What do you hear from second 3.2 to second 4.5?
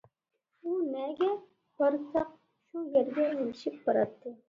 ئەگىشىپ باراتتى.